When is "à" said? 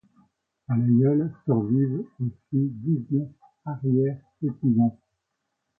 0.67-0.75